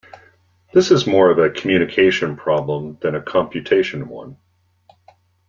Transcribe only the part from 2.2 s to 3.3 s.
problem than a